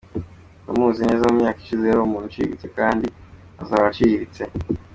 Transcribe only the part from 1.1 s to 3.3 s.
mu myaka ishize yari umuntu uciriritse kandi